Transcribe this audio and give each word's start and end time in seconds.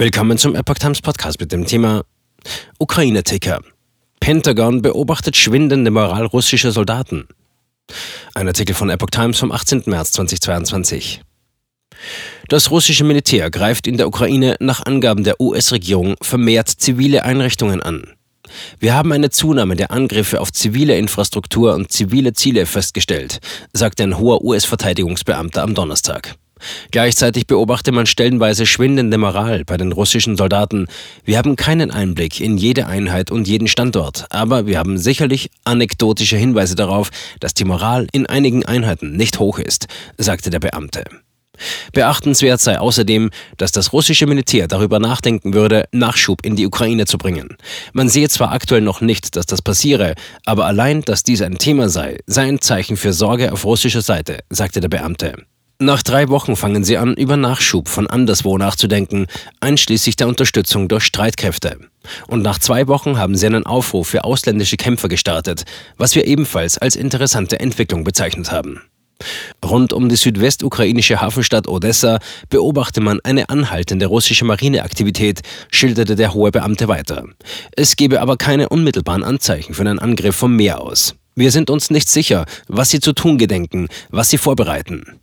Willkommen 0.00 0.38
zum 0.38 0.54
Epoch 0.54 0.76
Times 0.78 1.02
Podcast 1.02 1.38
mit 1.40 1.52
dem 1.52 1.66
Thema 1.66 2.04
Ukraine-Ticker. 2.78 3.60
Pentagon 4.18 4.80
beobachtet 4.80 5.36
schwindende 5.36 5.90
Moral 5.90 6.24
russischer 6.24 6.72
Soldaten. 6.72 7.28
Ein 8.32 8.48
Artikel 8.48 8.74
von 8.74 8.88
Epoch 8.88 9.10
Times 9.10 9.38
vom 9.38 9.52
18. 9.52 9.82
März 9.84 10.12
2022. 10.12 11.20
Das 12.48 12.70
russische 12.70 13.04
Militär 13.04 13.50
greift 13.50 13.86
in 13.86 13.98
der 13.98 14.08
Ukraine 14.08 14.56
nach 14.58 14.86
Angaben 14.86 15.22
der 15.22 15.38
US-Regierung 15.38 16.14
vermehrt 16.22 16.70
zivile 16.70 17.26
Einrichtungen 17.26 17.82
an. 17.82 18.14
Wir 18.78 18.94
haben 18.94 19.12
eine 19.12 19.28
Zunahme 19.28 19.76
der 19.76 19.90
Angriffe 19.90 20.40
auf 20.40 20.50
zivile 20.50 20.96
Infrastruktur 20.96 21.74
und 21.74 21.92
zivile 21.92 22.32
Ziele 22.32 22.64
festgestellt, 22.64 23.40
sagte 23.74 24.04
ein 24.04 24.16
hoher 24.16 24.42
US-Verteidigungsbeamter 24.42 25.62
am 25.62 25.74
Donnerstag. 25.74 26.36
Gleichzeitig 26.90 27.46
beobachte 27.46 27.92
man 27.92 28.06
stellenweise 28.06 28.66
schwindende 28.66 29.18
Moral 29.18 29.64
bei 29.64 29.76
den 29.76 29.92
russischen 29.92 30.36
Soldaten. 30.36 30.86
Wir 31.24 31.38
haben 31.38 31.56
keinen 31.56 31.90
Einblick 31.90 32.40
in 32.40 32.56
jede 32.56 32.86
Einheit 32.86 33.30
und 33.30 33.48
jeden 33.48 33.68
Standort, 33.68 34.26
aber 34.30 34.66
wir 34.66 34.78
haben 34.78 34.98
sicherlich 34.98 35.50
anekdotische 35.64 36.36
Hinweise 36.36 36.74
darauf, 36.74 37.10
dass 37.40 37.54
die 37.54 37.64
Moral 37.64 38.06
in 38.12 38.26
einigen 38.26 38.64
Einheiten 38.64 39.16
nicht 39.16 39.38
hoch 39.38 39.58
ist, 39.58 39.86
sagte 40.18 40.50
der 40.50 40.60
Beamte. 40.60 41.04
Beachtenswert 41.92 42.60
sei 42.60 42.78
außerdem, 42.78 43.30
dass 43.56 43.72
das 43.72 43.92
russische 43.92 44.26
Militär 44.26 44.68
darüber 44.68 44.98
nachdenken 44.98 45.54
würde, 45.54 45.84
Nachschub 45.92 46.44
in 46.44 46.56
die 46.56 46.66
Ukraine 46.66 47.06
zu 47.06 47.18
bringen. 47.18 47.56
Man 47.92 48.08
sehe 48.08 48.28
zwar 48.28 48.52
aktuell 48.52 48.80
noch 48.80 49.00
nicht, 49.00 49.36
dass 49.36 49.46
das 49.46 49.62
passiere, 49.62 50.14
aber 50.44 50.66
allein, 50.66 51.02
dass 51.02 51.22
dies 51.22 51.42
ein 51.42 51.58
Thema 51.58 51.88
sei, 51.88 52.18
sei 52.26 52.48
ein 52.48 52.60
Zeichen 52.60 52.96
für 52.96 53.12
Sorge 53.12 53.52
auf 53.52 53.64
russischer 53.64 54.02
Seite, 54.02 54.38
sagte 54.48 54.80
der 54.80 54.88
Beamte. 54.88 55.34
Nach 55.82 56.02
drei 56.02 56.28
Wochen 56.28 56.56
fangen 56.56 56.84
sie 56.84 56.98
an, 56.98 57.14
über 57.14 57.38
Nachschub 57.38 57.88
von 57.88 58.06
anderswo 58.06 58.58
nachzudenken, 58.58 59.28
einschließlich 59.60 60.14
der 60.14 60.28
Unterstützung 60.28 60.88
durch 60.88 61.04
Streitkräfte. 61.04 61.78
Und 62.28 62.42
nach 62.42 62.58
zwei 62.58 62.86
Wochen 62.86 63.16
haben 63.16 63.34
sie 63.34 63.46
einen 63.46 63.64
Aufruf 63.64 64.08
für 64.08 64.24
ausländische 64.24 64.76
Kämpfer 64.76 65.08
gestartet, 65.08 65.64
was 65.96 66.14
wir 66.14 66.26
ebenfalls 66.26 66.76
als 66.76 66.96
interessante 66.96 67.60
Entwicklung 67.60 68.04
bezeichnet 68.04 68.52
haben. 68.52 68.82
Rund 69.64 69.94
um 69.94 70.10
die 70.10 70.16
südwestukrainische 70.16 71.22
Hafenstadt 71.22 71.66
Odessa 71.66 72.18
beobachte 72.50 73.00
man 73.00 73.20
eine 73.24 73.48
anhaltende 73.48 74.04
russische 74.04 74.44
Marineaktivität, 74.44 75.40
schilderte 75.70 76.14
der 76.14 76.34
hohe 76.34 76.50
Beamte 76.50 76.88
weiter. 76.88 77.24
Es 77.74 77.96
gebe 77.96 78.20
aber 78.20 78.36
keine 78.36 78.68
unmittelbaren 78.68 79.24
Anzeichen 79.24 79.72
für 79.72 79.80
einen 79.80 79.98
Angriff 79.98 80.36
vom 80.36 80.56
Meer 80.56 80.82
aus. 80.82 81.14
Wir 81.36 81.50
sind 81.52 81.70
uns 81.70 81.88
nicht 81.88 82.10
sicher, 82.10 82.44
was 82.68 82.90
sie 82.90 83.00
zu 83.00 83.14
tun 83.14 83.38
gedenken, 83.38 83.88
was 84.10 84.28
sie 84.28 84.36
vorbereiten. 84.36 85.18